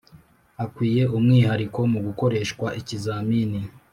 Akwiye 0.63 1.03
umwihariko 1.17 1.79
mu 1.91 1.99
gukoreshwa 2.07 2.67
ikizamini 2.79 3.61